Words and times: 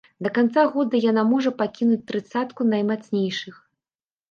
Да 0.27 0.29
канца 0.35 0.63
года 0.75 1.01
яна 1.11 1.23
можа 1.33 1.51
пакінуць 1.61 1.99
трыццатку 2.09 2.69
наймацнейшых. 2.73 3.63